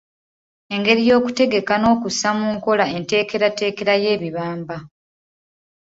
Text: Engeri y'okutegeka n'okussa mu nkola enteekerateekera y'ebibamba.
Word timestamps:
Engeri 0.73 1.01
y'okutegeka 1.09 1.73
n'okussa 1.77 2.29
mu 2.39 2.47
nkola 2.55 2.85
enteekerateekera 2.97 3.93
y'ebibamba. 4.03 4.77